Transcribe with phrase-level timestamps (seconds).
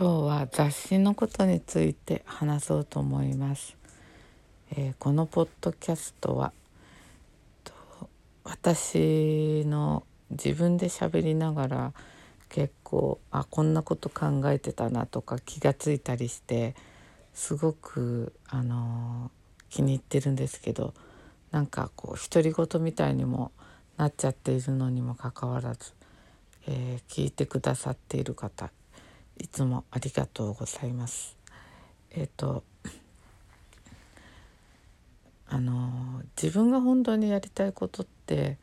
[0.00, 3.76] 今日は雑誌のことについて話そうと思います、
[4.70, 6.52] えーこのポッドキャストは
[8.44, 11.92] 私の自分で喋りながら
[12.48, 16.76] 結構あこんなこと考えてたなとか気がついたりして
[17.34, 20.94] すごくあのー気に入ってるんですけど
[21.50, 23.50] なんかこう独り言みたいにも
[23.96, 25.92] なっちゃっているのにもかかわらず、
[26.68, 28.70] えー聞いてくださっている方
[29.38, 31.36] いつもありがとうございます。
[32.10, 32.64] えっ、と
[35.48, 38.58] あの自分が本当にやりたいことって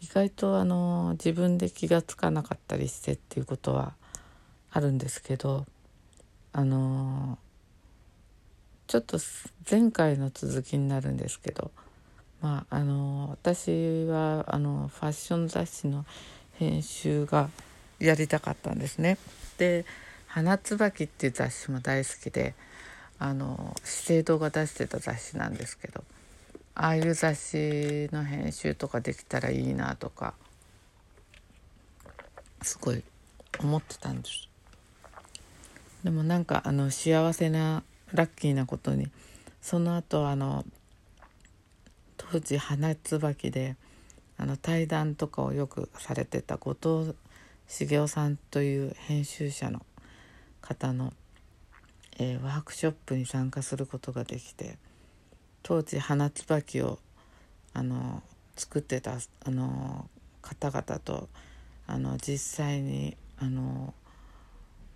[0.00, 3.94] 意外とあの自分で気が付かなかったりしてっていうことは
[4.70, 5.66] あるんですけど
[6.52, 7.38] あの
[8.86, 9.18] ちょっと
[9.68, 11.72] 前回の続きになるんですけど
[12.40, 16.06] まああの私はあのファッション雑誌の
[16.52, 17.50] 編集が
[17.98, 19.18] やりたかったんですね。
[19.58, 19.84] で
[20.38, 22.54] 「花椿」っていう雑誌も大好きで
[23.18, 26.04] あの資生堂が出してた雑誌なんですけど
[26.76, 30.34] ああいう雑誌の編集とかできたらいいなとか
[32.62, 33.02] すごい
[33.58, 34.48] 思ってたんです。
[36.04, 39.10] でもなんかあの幸せなラッキーなことに
[39.60, 40.64] その後あの
[42.16, 43.74] 当時花椿で
[44.36, 47.16] あの対談とかをよくされてた後藤
[47.66, 49.84] 茂雄さんという編集者の
[50.68, 51.14] 方の、
[52.18, 54.76] えーワークショップに参加することができて
[55.62, 56.98] 当時花椿を
[57.72, 58.22] あの
[58.54, 60.10] 作ってたあの
[60.42, 61.28] 方々と
[61.86, 63.94] あの実際にあの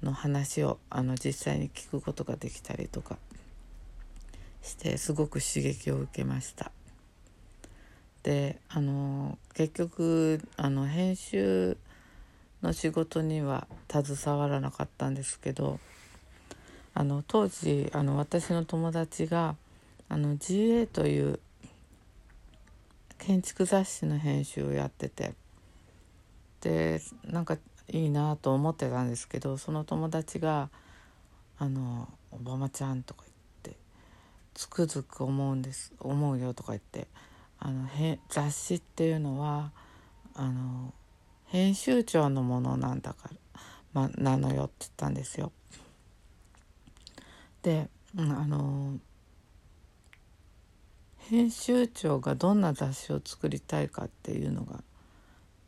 [0.02, 3.16] の話をあの実際に聞くことができたりとか
[4.60, 6.70] してすごく刺激を受けました。
[8.22, 11.76] であの結局あの編集
[12.62, 15.80] の仕事には携わらなかったんですけど
[16.94, 19.56] あの当時あの私の友達が
[20.08, 21.40] あの GA という
[23.18, 25.34] 建築雑誌の編集をやってて
[26.60, 27.56] でなんか
[27.88, 30.70] いいなと思ってたんですけどその友達が
[31.58, 33.80] 「あのおばまちゃん」とか言って
[34.54, 37.08] 「つくづく思うんです思うよ」とか言って
[37.58, 39.72] あのへ雑誌っていうのは
[40.34, 40.92] あの
[41.52, 43.60] 編集長のものなんだから、
[43.92, 45.52] ま、なのよって言ったんですよ。
[47.60, 48.98] で、うんあの
[51.18, 54.82] 編集長がどんな雑誌を作りたいかっていうのが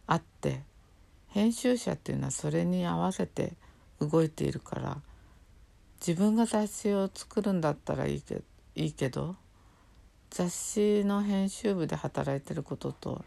[0.07, 0.63] あって
[1.29, 3.53] 編集者っていうのはそれに合わせて
[4.01, 4.97] 動いているから
[6.01, 8.43] 自分が雑誌を作るんだったらいいけ
[8.75, 9.37] いいけど
[10.31, 13.25] 雑誌の編集部で働いてることと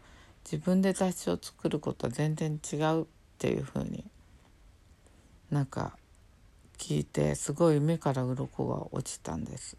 [0.50, 3.04] 自分で雑誌を作ることは全然違うっ
[3.36, 4.02] ていうふうに
[5.50, 5.98] なんか
[6.78, 9.76] 聞いてすごい目から鱗が落ちたんです。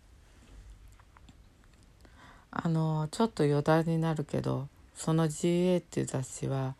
[2.52, 6.76] あのちょっと余談になるけどその GA っていう雑誌は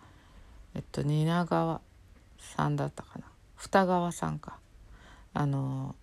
[0.76, 1.82] えっと蜷川
[2.38, 3.26] さんだったかな
[3.56, 4.60] 二川さんか
[5.34, 5.96] あの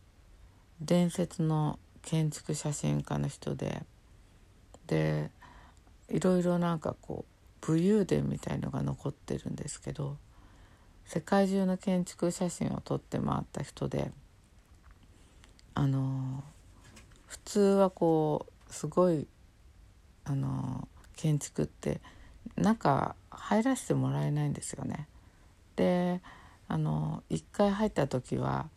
[0.80, 3.84] 伝説の建築写真家の人で
[4.88, 5.30] で
[6.08, 7.35] いろいろなんかこう
[7.66, 10.16] 武勇伝みたいのが残ってるんですけど
[11.04, 14.10] 世界中の建築写真を撮って回った人で
[15.74, 16.42] あの
[17.26, 19.26] 普通はこうすごい
[20.24, 22.00] あの建築って
[22.56, 25.08] 中入らせてもらえないんですよね。
[25.76, 26.20] で
[26.68, 28.68] あの一回入った時は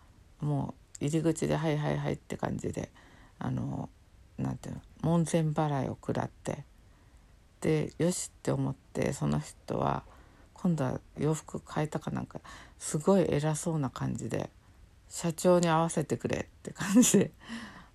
[0.42, 2.92] もう入り口で「はいはいはい」って感じで
[3.40, 3.90] あの
[4.38, 6.66] なんていうの門前払いを食らって
[7.62, 10.04] でよしって思ってその人は
[10.54, 12.40] 今度は洋服変えたかなんか
[12.78, 14.50] すごい偉そうな感じで
[15.10, 17.32] 社長に合わせてくれって感じで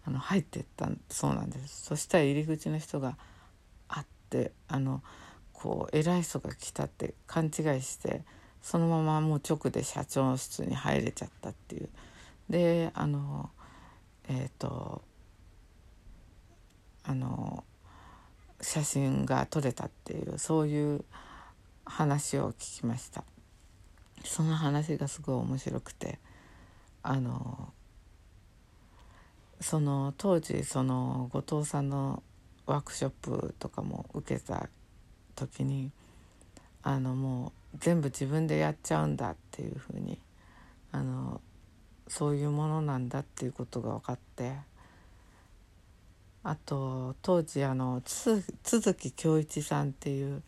[0.07, 1.85] あの入ってったそうなんです。
[1.85, 3.17] そしたら入り口の人が
[3.89, 5.03] あってあの
[5.53, 7.53] こう偉い人が来たって勘違い
[7.83, 8.23] して
[8.61, 11.89] そのままもう直で社長室に入れちゃったっていう。
[12.51, 13.51] であの
[14.29, 15.03] えっ、と
[17.05, 17.65] あの
[18.65, 21.05] 写真が撮れたっていうそういう
[21.85, 23.25] 話を聞きました。
[24.25, 26.19] その話がすごい面白くて
[27.03, 27.69] あの
[29.61, 32.23] その当時その後藤さんの
[32.67, 34.71] ワークショップとかも受けた
[35.37, 35.91] 時に
[36.83, 40.19] あのもう全部自分でやっちゃうんだっていうふうに
[40.91, 41.43] あの
[42.09, 44.53] そういうものなんだっていうことが分かって
[46.45, 50.43] あと当時あのつ都築恭一さんっていう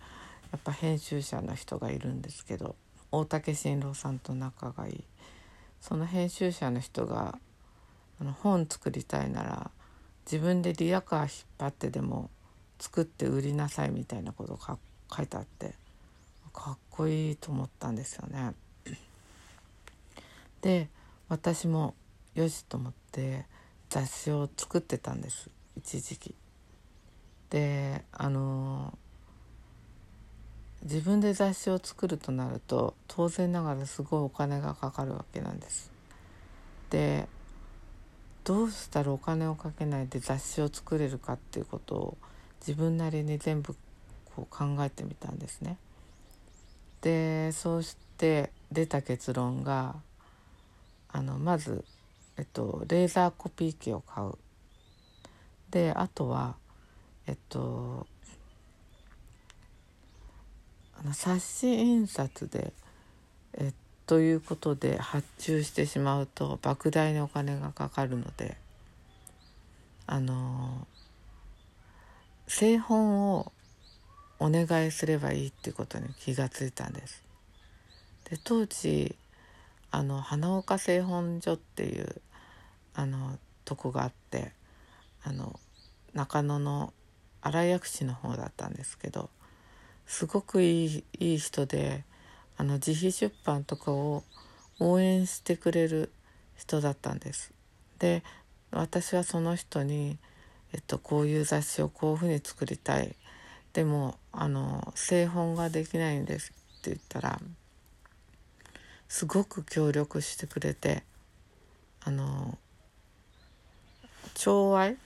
[0.52, 2.76] やっぱ編集者の人がいるんですけど
[3.10, 5.04] 大竹新郎さんと仲がいい
[5.81, 7.38] その編集者の人が
[8.20, 9.70] あの本作りたいなら
[10.31, 12.31] 自分でリアカー引っ張ってでも
[12.78, 14.78] 作って売りなさいみたいなことが
[15.10, 15.75] 書いてあって
[16.52, 18.52] かっこいいと思ったんですよね。
[20.62, 20.88] で
[21.28, 21.94] 私も
[22.34, 23.46] よしと思って
[23.88, 26.34] 雑誌を作ってたんです一時期。
[27.50, 28.96] であの
[30.82, 35.90] 自分で雑誌を作るとなると当然ながらすごいお金がかかるわけなんです。
[36.90, 37.28] で
[38.44, 42.19] どうしたらお金をかけないで雑誌を作れるかっていうことを
[42.61, 43.75] 自分なりに全部
[44.37, 45.78] こう考えてみたんですね。
[47.00, 49.96] でそうして出た結論が
[51.08, 51.84] あのまず、
[52.37, 54.32] えっと、レーザーコピー機を買う。
[55.70, 56.56] であとは
[57.26, 58.06] えっと
[60.98, 62.72] あの冊子印刷で
[63.54, 63.72] え
[64.06, 68.56] ということで発注してしまうと莫大にお金がかかるので
[70.06, 70.86] あの
[72.46, 73.52] 製本を
[74.38, 77.24] お願いすればいいっていうことに気がついたんです。
[78.30, 79.16] で当時
[79.90, 82.20] あの花岡製本所っていう
[82.94, 84.52] あのとこがあって
[85.26, 85.58] あの
[86.14, 86.93] 中野の
[87.43, 89.28] 新井薬師の方だったんですけど
[90.06, 92.05] すごくいいいい人で
[92.56, 94.23] あの自費出版とかを
[94.78, 96.12] 応援してくれる
[96.56, 97.52] 人だったんです。
[97.99, 98.23] で
[98.70, 100.17] 私はその人に、
[100.73, 103.17] えっと、こういう雑誌をこういうふうに作りたい
[103.73, 107.40] でもあの製本ができないんですって言ったら
[109.08, 111.02] すごく協力してくれて
[112.00, 112.58] あの
[114.34, 114.96] 調愛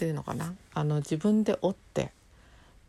[0.00, 0.54] ていうのかな？
[0.72, 2.10] あの自分で折って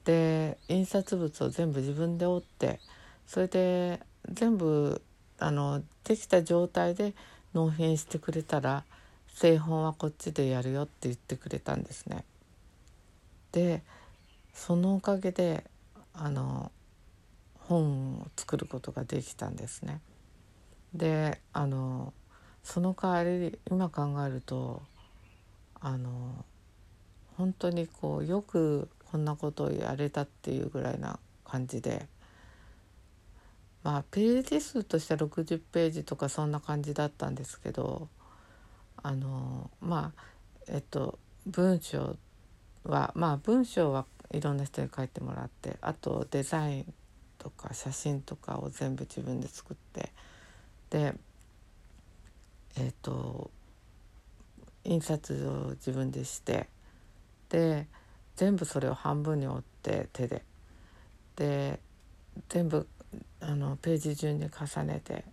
[0.06, 2.80] で印刷物を全部自分で折って
[3.28, 4.00] それで
[4.32, 5.02] 全部
[5.38, 7.14] あのできた状態で
[7.54, 8.86] 納品してくれたら
[9.28, 12.24] 製本はこっちでやるよって言ってくれたんですね。
[13.52, 13.84] で
[14.54, 15.66] そのおかげで
[16.14, 16.72] あの
[17.56, 20.00] 本を作ることができたんですね。
[20.94, 22.14] であの
[22.64, 24.82] その代わり今考えると
[25.82, 26.46] あの
[27.42, 32.08] 本当にこうよくこんなことをやれたっていうぐらいな感じで。
[33.84, 38.10] まあページ数としては60ページとかそんな感じだったんですけど
[39.02, 40.24] あのまあ
[40.68, 41.18] えっと
[41.48, 42.16] 文章
[42.84, 46.94] はまあ文章はいろんな人に書いてもらってあとデザイン
[47.40, 50.12] とか写真とかを全部自分で作って
[50.92, 51.16] で
[52.78, 53.50] えっと
[54.84, 56.70] 印刷を自分でして
[57.52, 57.86] で
[58.38, 60.44] 全部それを半分に折って手で。
[61.36, 61.80] で
[62.50, 62.88] 全部
[63.42, 65.26] あのページ順に重ねて。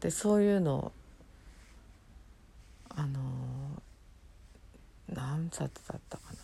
[0.00, 0.92] でそういうのを
[2.90, 3.20] あの
[5.12, 6.38] 何冊だったかな。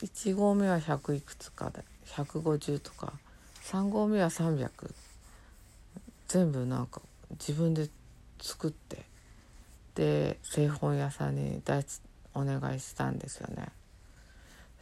[0.00, 3.12] 1号目は100いくつかで150とか
[3.64, 4.70] 3号目は300
[6.28, 7.02] 全部なんか
[7.32, 7.88] 自分で
[8.40, 9.04] 作って。
[9.94, 11.84] で製本屋さんに大
[12.34, 13.68] お願いしたんですよね。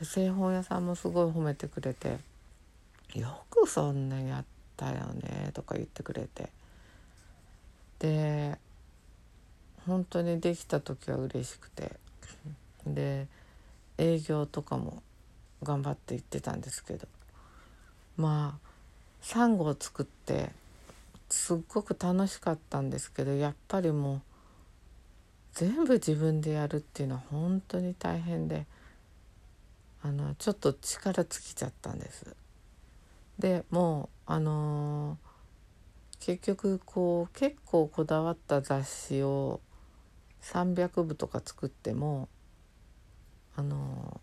[0.02, 2.18] 製本屋さんもすごい褒めてくれて
[3.14, 4.44] 「よくそんなやっ
[4.76, 6.50] たよね」とか言ってくれて。
[8.00, 8.58] で
[9.86, 11.98] 本当にできた時は嬉しくて。
[12.86, 13.28] で
[13.96, 15.02] 営業とかも
[15.62, 17.06] 頑張って行ってたんですけど。
[18.16, 18.68] まあ
[19.22, 20.50] サンゴを作って
[21.30, 24.20] すっごく楽しかったんですけどやっぱりもう
[25.54, 28.66] 全部自分でやるっていうのは本当に大変で。
[30.04, 32.36] あのちょっと力尽きちゃったんです。
[33.38, 39.62] でもうあのー、結局こう結構こだわった雑誌を
[40.42, 42.28] 300部とか作っても
[43.56, 44.20] あの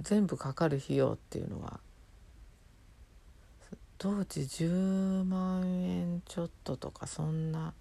[0.00, 1.78] ー、全部かかる費用っていうのは
[3.98, 7.72] 当時10万円ちょっととかそんな、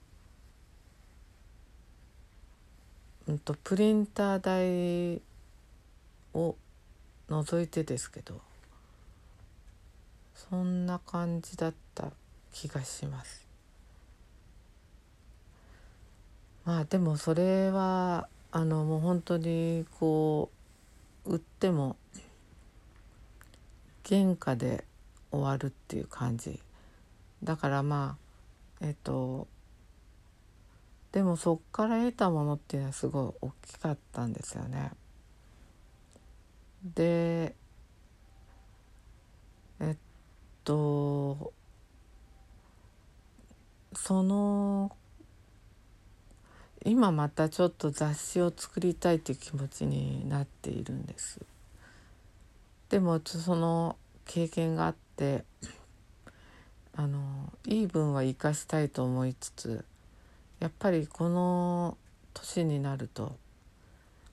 [3.28, 5.22] うんと、プリンター代
[6.36, 6.56] を
[7.32, 8.42] 除いてですけど
[10.36, 12.12] そんな感じだった
[12.52, 13.48] 気がします。
[16.66, 20.52] まあでもそれはあのもう本当にこ
[21.26, 21.96] う売っても
[24.08, 24.84] 原価で
[25.32, 26.60] 終わるっていう感じ
[27.42, 28.18] だからま
[28.82, 29.48] あえっと
[31.14, 34.92] でもそっから得たものっていうのはすごい大きかったんですよね。
[36.84, 37.56] で
[39.80, 39.98] えっ
[40.64, 41.54] と
[43.94, 44.96] その
[46.84, 51.40] 今またちょっと雑誌を作りたいという気持ちになっているんです。
[52.90, 53.96] でもその
[54.26, 55.46] 経験があって
[56.96, 59.86] あのいい分は生かしたいと思いつつ
[60.60, 61.98] やっぱりこの
[62.34, 63.38] 年になると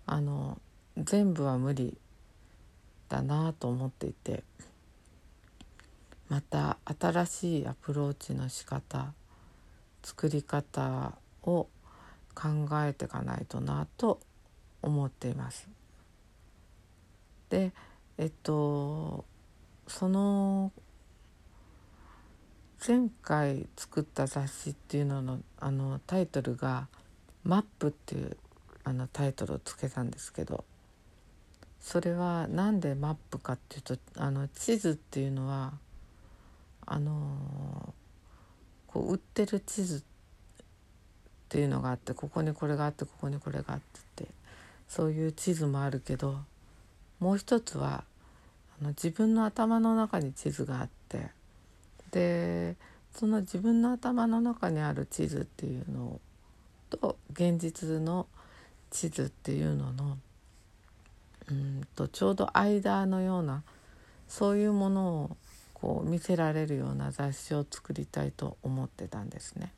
[0.06, 0.58] あの
[0.96, 1.96] 全部は無理
[3.08, 4.44] だなと思っていて
[6.28, 9.12] また新しいアプローチの仕方
[10.02, 11.68] 作り方を
[12.34, 12.48] 考
[12.84, 14.20] えていかないとなと
[14.82, 15.68] 思っています。
[17.50, 17.72] で
[18.18, 19.24] えっと
[19.86, 20.70] その
[22.86, 26.88] 前回作った雑誌っていうののあのタイトルが
[27.42, 28.36] 「マップ」っていう
[28.84, 30.64] あのタイトルをつけたんですけど
[31.80, 35.72] それは何でマップかっていうとあの地図っていうのは
[36.86, 37.94] あの
[38.86, 40.02] こう売ってる地図っ
[41.48, 44.32] ていうのがあってここにこれがあってここにこれがあってって
[44.88, 46.38] そういう地図もあるけど
[47.20, 48.04] もう一つは
[48.80, 51.28] あの自分の頭の中に地図があって
[52.10, 52.76] で
[53.12, 56.20] その自分の頭の中にある地図っていうの
[56.90, 58.26] と現実の
[58.90, 60.16] 地図っていうのの
[61.50, 63.62] うんとちょうど間のような
[64.28, 65.36] そういうものを
[65.74, 69.72] こう見せられるような雑誌を作りたいと思ってたんですね。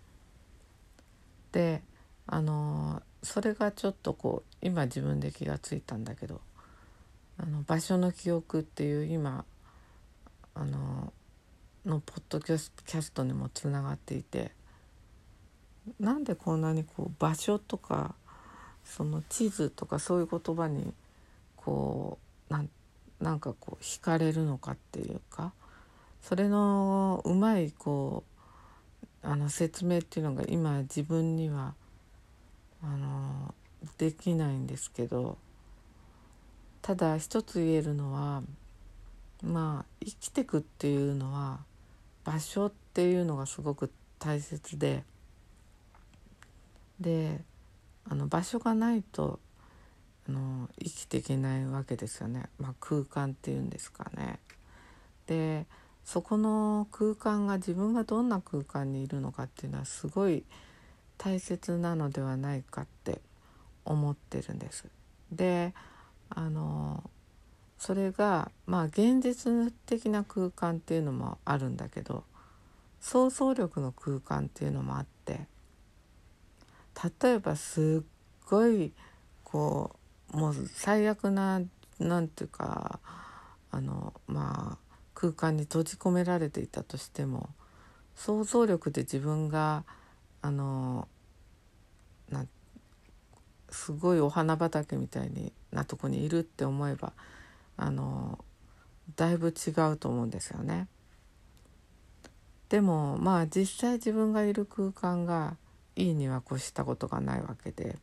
[1.53, 1.83] で
[2.27, 6.41] あのそれがちょっとこう今自分で気がついたんだけど
[7.39, 9.45] あの場所の記憶っていう今
[10.55, 11.13] あの
[11.85, 14.53] のポッドキャストにもつながっていて
[15.99, 18.15] なんでこんなにこう場所とか
[18.85, 20.93] その地図とかそういう言葉に
[21.65, 22.71] こうなん
[23.21, 25.53] なんかこう惹かれるのかっていうか
[26.23, 28.25] それのうまいこ
[29.23, 31.75] うあの説明っていうのが今自分には
[32.83, 33.55] あの
[33.99, 35.37] できないんですけど
[36.81, 38.43] ただ一つ言えるのは
[39.43, 41.61] まあ生きてくっていうのは
[42.25, 45.05] 場所っていうのがすごく大切で
[47.01, 47.41] で
[48.09, 49.39] あの場所がないと
[50.31, 54.39] の生きていけないわけですよね、まあ、空間っていうんですかね。
[55.27, 55.67] で
[56.05, 60.45] そこの空間が自分がどんな空間にいるのかっていうのはすごい
[61.19, 63.21] 大切なのではないかって
[63.85, 64.87] 思ってるんです。
[65.31, 65.75] で
[66.31, 67.09] あの
[67.79, 72.25] それがまあ現実的な空間っていうのもあるんだけど
[73.01, 75.47] 想像力の空間っていうのもあって
[77.23, 78.07] 例えばすっ
[78.49, 78.93] ごい
[79.45, 80.00] こう
[80.33, 81.61] もう最悪な
[81.99, 83.01] なんていうか
[83.71, 87.51] あのまあ空間に閉じ込められていたとしても
[88.15, 89.85] 想像力で自分が
[90.43, 91.09] あの
[92.31, 92.47] な
[93.71, 97.13] すごいお花畑みたいになとこにいるって思えば
[97.77, 98.45] あの
[99.17, 100.87] だいぶ違うと思うんですよね。
[102.69, 105.57] でもまあ実際自分がいる空間が
[105.97, 107.99] いいには越したことがないわけで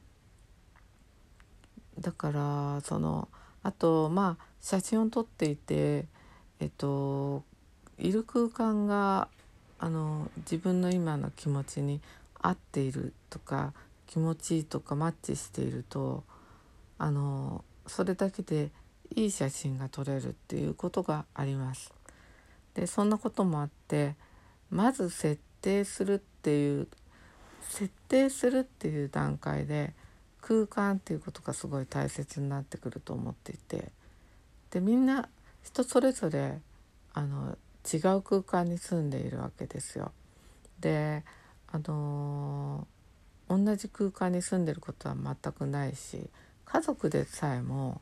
[1.99, 3.27] だからその
[3.63, 6.05] あとまあ写真を撮っていて
[6.59, 7.43] えっと
[7.97, 9.27] いる空間が
[9.79, 12.01] あの自分の今の気持ちに
[12.39, 13.73] 合っているとか
[14.05, 16.23] 気持ちいいとかマッチしていると
[16.97, 18.71] あのそれだけで
[19.15, 21.93] いい写真が撮れるっていうことがあります。
[22.73, 24.15] でそんなこともあって
[24.69, 26.87] まず設定するっていう
[27.61, 29.93] 設定するっていう段階で
[30.47, 33.91] 空間っていうことがすごい大切になってくると思っていて
[34.71, 35.27] でみんな
[35.61, 36.59] 人それぞれ
[37.13, 37.57] あの
[37.93, 40.13] 違う空間に住んでいるわけですよ。
[40.79, 41.25] で
[41.69, 46.29] あのー、同じ空間に住んでることは全くないし
[46.63, 47.99] 家族でさえも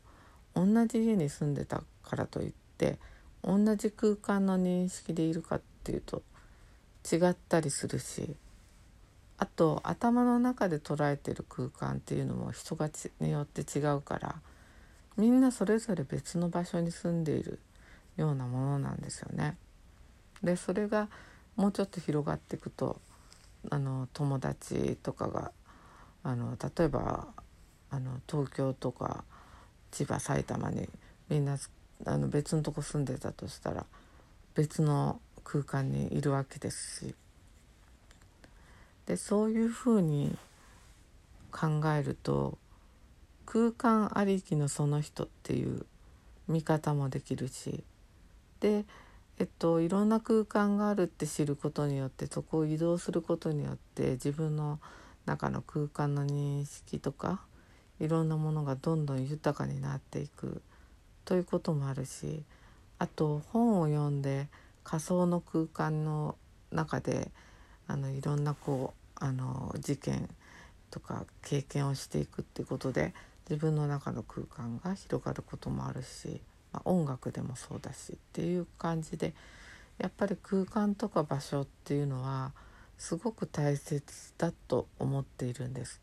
[0.53, 2.99] 同じ家に住んでたからといって
[3.43, 6.21] 同じ空間の認識でいるかっていうと
[7.11, 8.35] 違ったりするし
[9.37, 12.89] あと頭の中で捉えてる空間っていうのも人が
[13.19, 14.35] によって違うから
[15.17, 17.59] みんなそれぞれ別の場所に住んでいる
[18.17, 19.57] ようなものなんですよね。
[20.43, 21.09] でそれが
[21.55, 22.99] もうちょっと広がっていくと
[23.69, 25.51] あの友達とかが
[26.23, 27.27] あの例えば
[27.89, 29.23] あの東京とか
[29.91, 30.89] 千葉埼玉に
[31.29, 31.57] みんな
[32.05, 33.85] あの別のとこ住んでたとしたら
[34.53, 37.15] 別の空間にいるわけですし
[39.05, 40.37] でそういうふうに
[41.51, 42.57] 考えると
[43.45, 45.85] 空間ありきのその人っていう
[46.47, 47.83] 見方もできるし
[48.59, 48.85] で
[49.37, 54.79] えっといろんな空間があるって知ることによってそこを移動することによって自分の
[55.25, 57.41] 中の空間の認識とか
[57.99, 60.61] いろんなものがどんどん豊かになっていく
[61.25, 62.43] ということもあるし
[62.99, 64.47] あと本を読んで
[64.83, 66.35] 仮想の空間の
[66.71, 67.31] 中で
[67.87, 70.29] あのいろんなこうあの事件
[70.91, 73.13] とか経験をしていくっていうことで
[73.49, 76.41] 自分の中の空間が広がることもあるし、
[76.73, 79.33] まあ、音楽でもそうだしっていう感じで
[79.97, 82.53] やっぱり空間とか場所っていうのは
[82.97, 86.01] すごく大切だと思っているんです。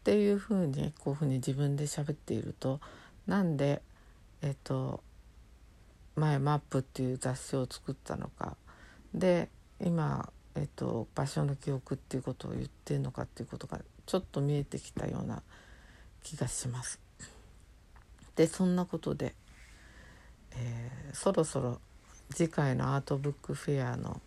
[0.00, 2.80] っていうふうにこういうふうに自分で喋っていると
[3.26, 3.82] なんで
[4.40, 5.02] えっ、と
[6.16, 8.56] 前マップっていう雑誌を作ったのか
[9.14, 9.48] で
[9.80, 15.42] 今、えっと、場所の記憶っていうことを言ってるのかっていうことがちょっと見えてきたような
[16.24, 16.98] 気がします。
[18.34, 19.34] でそんなことで、
[20.52, 21.80] えー、そろそろ
[22.34, 24.20] 次回のアートブックフェアの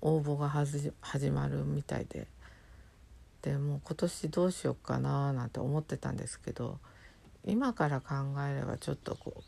[0.00, 2.26] 応募が始まるみたいで
[3.42, 6.78] でもう今年どうしようかななんて思ってたんですけど
[7.44, 8.14] 今から考
[8.48, 9.42] えればちょっとこう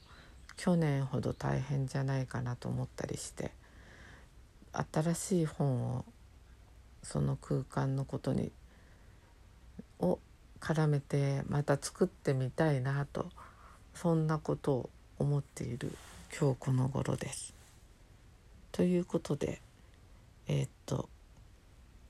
[0.56, 3.52] 去年ほど大変じゃないかなと思ったりして
[4.92, 6.04] 新しい本を
[7.02, 8.50] その空間のことに
[10.00, 10.18] を
[10.60, 13.26] 絡めてまた作ってみたいなと
[13.94, 15.96] そんなことを思っている
[16.38, 17.54] 今日この頃です。
[18.72, 19.60] ということで
[20.46, 21.08] えー、っと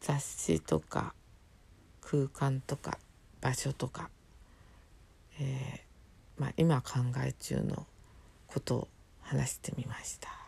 [0.00, 1.14] 雑誌とか
[2.00, 2.98] 空間とか
[3.40, 4.08] 場所とか、
[5.40, 7.86] えーまあ、今考え中の
[8.46, 8.88] ことを
[9.22, 10.43] 話してみました。